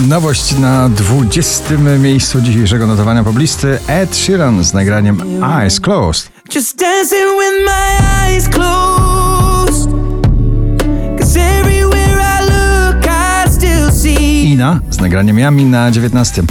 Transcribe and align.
Nowość 0.00 0.58
na 0.58 0.88
20. 0.88 1.74
miejscu 1.98 2.40
dzisiejszego 2.40 2.86
notowania 2.86 3.24
poblisty 3.24 3.78
Ed 3.86 4.16
Sheeran 4.16 4.64
z 4.64 4.72
nagraniem 4.74 5.42
Eyes 5.44 5.80
Closed. 5.80 6.30
Just 6.54 6.78
dancing 6.78 7.26
with 7.38 7.66
my 7.66 8.06
eyes 8.26 8.48
closed. 8.48 9.90
Cause 11.18 11.40
everywhere 11.40 12.20
I 12.20 12.42
look, 12.44 13.06
I 13.06 13.50
still 13.50 13.92
see. 13.92 14.44
Ina 14.52 14.80
z 14.90 15.00
nagraniem 15.00 15.38
Yami 15.38 15.64
na 15.64 15.90
19. 15.90 16.42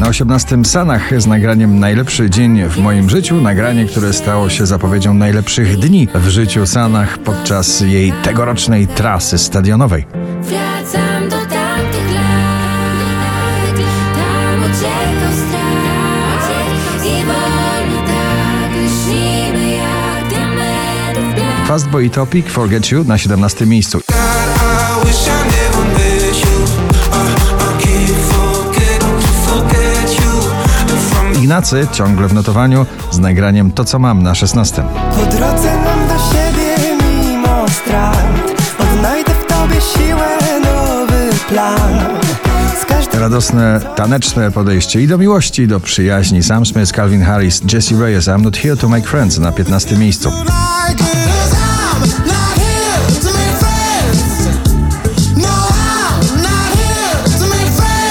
Na 0.00 0.08
18 0.08 0.64
Sanach 0.64 1.20
z 1.20 1.26
nagraniem 1.26 1.80
Najlepszy 1.80 2.30
dzień 2.30 2.68
w 2.68 2.78
moim 2.78 3.10
życiu, 3.10 3.40
nagranie, 3.40 3.86
które 3.86 4.12
stało 4.12 4.48
się 4.48 4.66
zapowiedzią 4.66 5.14
najlepszych 5.14 5.78
dni 5.78 6.08
w 6.14 6.28
życiu 6.28 6.66
Sanach 6.66 7.18
podczas 7.18 7.80
jej 7.80 8.12
tegorocznej 8.12 8.86
trasy 8.86 9.38
stadionowej. 9.38 10.06
Wracam 10.42 11.28
do 11.28 11.36
tamtych 11.36 12.14
lat, 12.14 13.76
tam 14.14 14.62
uciekał 14.62 15.32
strach 15.48 16.50
i 17.06 17.24
wolno 17.24 18.06
tak 18.06 18.70
lśnimy 18.84 19.70
jak. 19.70 20.08
Fastboy 21.66 22.04
i 22.04 22.10
Topic 22.10 22.46
Forget 22.46 22.90
You 22.90 23.04
na 23.04 23.18
17 23.18 23.66
miejscu. 23.66 24.00
I 25.10 25.12
Ignacy 31.58 31.86
ciągle 31.92 32.28
w 32.28 32.34
notowaniu 32.34 32.86
z 33.10 33.18
nagraniem 33.18 33.72
To 33.72 33.84
co 33.84 33.98
mam 33.98 34.22
na 34.22 34.34
16. 34.34 34.82
Po 35.16 35.36
drodze 35.36 35.76
mam 35.84 36.08
do 36.08 36.14
siebie 36.14 36.96
mimo 37.02 37.68
strat 37.68 38.56
Odnajdę 38.78 39.32
w 39.34 39.46
tobie 39.46 39.80
siłę, 39.80 40.28
nowy 40.60 41.30
plan 41.48 42.08
Radosne, 43.20 43.80
taneczne 43.96 44.50
podejście 44.50 45.00
i 45.00 45.06
do 45.06 45.18
miłości, 45.18 45.62
i 45.62 45.66
do 45.66 45.80
przyjaźni. 45.80 46.42
Sam 46.42 46.66
Smith, 46.66 46.92
Calvin 46.92 47.22
Harris, 47.22 47.62
Jesse 47.72 47.94
Reyes, 47.94 48.24
I'm 48.24 48.42
not 48.42 48.56
here 48.56 48.76
to 48.76 48.88
make 48.88 49.06
friends 49.06 49.38
na 49.38 49.52
15 49.52 49.96
miejscu. 49.96 50.32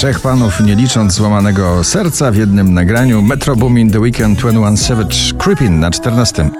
Trzech 0.00 0.20
panów, 0.20 0.60
nie 0.60 0.74
licząc 0.74 1.12
złamanego 1.14 1.84
serca 1.84 2.30
w 2.30 2.36
jednym 2.36 2.74
nagraniu. 2.74 3.22
Metro 3.22 3.56
Boomin, 3.56 3.90
The 3.90 4.00
Weekend, 4.00 4.38
21 4.38 4.76
Savage, 4.76 5.16
Creepin 5.38 5.80
na 5.80 5.90
14. 5.90 6.50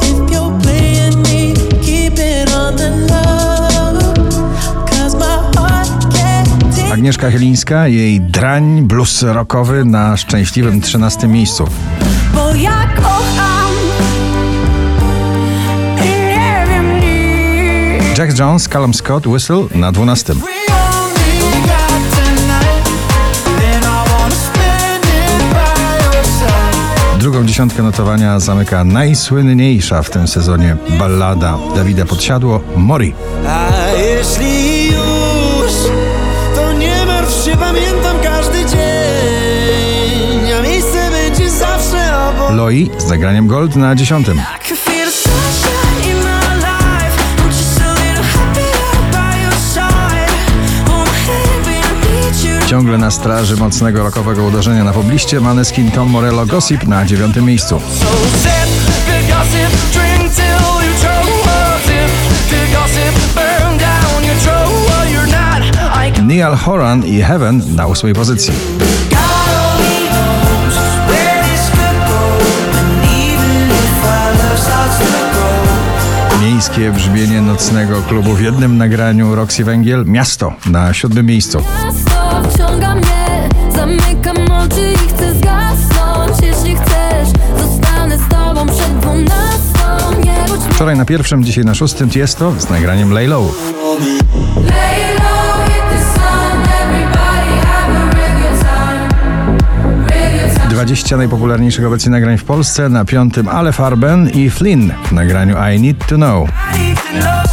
If 0.00 0.34
you're 0.34 0.60
playing 0.62 1.16
me, 1.16 1.54
keep 1.82 2.12
it 2.12 2.54
on 2.54 2.76
the 2.76 2.90
low. 2.90 4.14
Cause 4.86 5.16
my 5.16 5.58
heart 5.58 5.88
can't 6.14 6.76
take 6.76 6.92
Agnieszka 6.92 7.30
Chylińska, 7.30 7.88
jej 7.88 8.20
drań, 8.20 8.82
blues 8.82 9.22
rockowy 9.22 9.84
na 9.84 10.16
szczęśliwym 10.16 10.80
13 10.80 11.28
miejscu. 11.28 11.68
Bo 12.34 12.54
ja 12.54 12.88
kocham 12.96 13.72
i 15.96 16.08
nie 16.08 16.66
wiem 16.68 17.00
nic. 17.00 18.18
Jack 18.18 18.38
Jones, 18.38 18.68
Callum 18.68 18.94
Scott, 18.94 19.26
Whistle 19.26 19.64
na 19.74 19.92
12. 19.92 20.34
Drugą 27.24 27.44
dziesiątkę 27.44 27.82
notowania 27.82 28.40
zamyka 28.40 28.84
najsłynniejsza 28.84 30.02
w 30.02 30.10
tym 30.10 30.28
sezonie 30.28 30.76
ballada 30.98 31.58
Dawida 31.76 32.04
Podsiadło, 32.04 32.60
Mori. 32.76 33.14
A 33.48 33.68
jeśli 33.98 34.86
już, 34.86 35.72
to 36.54 36.72
nie 36.72 37.06
martw 37.06 37.44
się, 37.44 37.56
pamiętam 37.56 38.16
każdy 38.22 38.58
dzień 38.58 40.52
A 40.58 40.62
miejsce 40.62 41.10
będzie 41.10 41.50
zawsze 41.50 42.28
obok 42.28 42.50
Loi 42.50 42.90
z 42.98 43.08
nagraniem 43.08 43.46
Gold 43.46 43.76
na 43.76 43.94
10. 43.94 44.26
Ciągle 52.74 52.98
na 52.98 53.10
straży 53.10 53.56
mocnego 53.56 54.02
rockowego 54.02 54.44
uderzenia 54.44 54.84
na 54.84 54.92
pobliście 54.92 55.40
Maneskin 55.40 55.90
Tom 55.90 56.10
Morello 56.10 56.46
Gossip 56.46 56.86
na 56.86 57.06
9 57.06 57.36
miejscu. 57.36 57.80
Neil 66.22 66.56
Horan 66.56 67.06
i 67.06 67.22
Heaven 67.22 67.62
na 67.74 67.86
8 67.86 68.14
pozycji. 68.14 68.52
Miejskie 76.42 76.92
brzmienie 76.92 77.40
nocnego 77.40 78.02
klubu 78.02 78.34
w 78.34 78.40
jednym 78.40 78.78
nagraniu 78.78 79.34
Roxy 79.34 79.64
Węgiel 79.64 80.04
Miasto 80.06 80.52
na 80.66 80.94
7 80.94 81.26
miejscu. 81.26 81.64
Miasto 82.34 82.50
wciąga 82.50 82.94
mnie, 82.94 83.48
zamykam 83.76 84.36
oczy 84.36 84.92
i 84.92 85.08
chcę 85.08 85.34
zgasnąć. 85.34 86.32
Jeśli 86.42 86.76
chcesz, 86.76 87.28
zostanę 87.58 88.18
z 88.18 88.28
tobą 88.28 88.66
przed 88.66 88.98
dwunastą. 88.98 90.20
Nie 90.24 90.36
budź 90.48 90.60
mnie. 90.60 90.74
Wczoraj 90.74 90.96
na 90.96 91.04
pierwszym, 91.04 91.44
dzisiaj 91.44 91.64
na 91.64 91.74
szóstym 91.74 92.10
Tiesto 92.10 92.52
z 92.58 92.70
nagraniem 92.70 93.12
Lay 93.12 93.26
Low. 93.28 93.44
Lay 94.56 95.14
low, 95.14 95.66
hit 95.66 95.82
the 95.90 95.98
sun. 96.14 96.62
Everybody 96.82 97.66
have 97.66 97.90
a 97.90 98.16
real 98.16 98.36
good 98.40 98.60
time. 98.60 99.08
Real 100.08 100.48
good 100.48 100.56
time. 100.56 100.68
20 100.70 101.16
najpopularniejszych 101.16 101.86
obecnie 101.86 102.10
nagrań 102.10 102.38
w 102.38 102.44
Polsce, 102.44 102.88
na 102.88 103.04
piątym 103.04 103.48
Ale 103.48 103.72
Farben 103.72 104.30
i 104.30 104.50
Flynn 104.50 104.92
w 105.04 105.12
nagraniu 105.12 105.56
I 105.74 105.80
Need 105.80 106.06
To 106.06 106.16
Know. 106.16 106.48
I 106.74 106.78
need 106.78 106.96
to 106.96 107.10
know. 107.10 107.44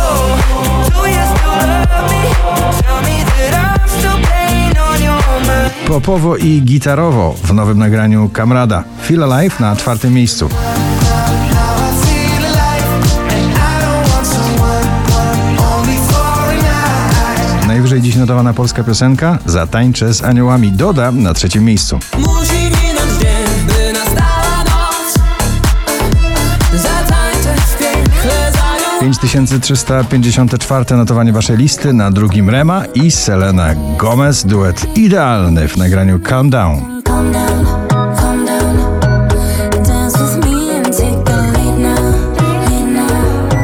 Do 0.93 1.07
you 1.07 1.13
still 1.13 1.51
love 1.51 2.11
me? 2.11 2.20
Popowo 5.91 6.37
i 6.37 6.61
gitarowo 6.61 7.35
w 7.43 7.53
nowym 7.53 7.77
nagraniu 7.77 8.29
Kamrada. 8.29 8.83
Feel 9.01 9.23
Alive 9.23 9.59
na 9.59 9.75
czwartym 9.75 10.13
miejscu. 10.13 10.49
Najwyżej 17.67 18.01
dziś 18.01 18.15
notowana 18.15 18.53
polska 18.53 18.83
piosenka 18.83 19.37
Zatańczę 19.45 20.13
z 20.13 20.23
aniołami 20.23 20.71
Doda 20.71 21.11
na 21.11 21.33
trzecim 21.33 21.63
miejscu. 21.63 21.99
5354 29.01 30.95
notowanie 30.97 31.33
waszej 31.33 31.57
listy, 31.57 31.93
na 31.93 32.11
drugim 32.11 32.49
Rema 32.49 32.85
i 32.85 33.11
Selena 33.11 33.75
Gomez, 33.97 34.45
duet 34.45 34.97
idealny 34.97 35.67
w 35.67 35.77
nagraniu 35.77 36.19
Calm 36.19 36.49
Down. 36.49 37.01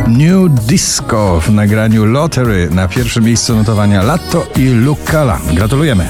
New 0.07 0.51
Disco 0.67 1.41
w 1.41 1.49
nagraniu 1.49 2.05
Lottery 2.05 2.69
na 2.71 2.87
pierwszym 2.87 3.23
miejscu 3.23 3.55
notowania 3.55 4.03
Latto 4.03 4.45
i 4.55 4.69
Lucala. 4.69 5.39
Gratulujemy. 5.53 6.07